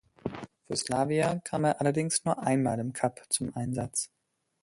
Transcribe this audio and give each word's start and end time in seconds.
Für 0.65 0.75
Slawia 0.75 1.35
kam 1.43 1.63
er 1.63 1.79
allerdings 1.79 2.25
nur 2.25 2.39
einmal 2.41 2.79
im 2.79 2.91
Cup 2.91 3.23
zum 3.29 3.55
Einsatz. 3.55 4.09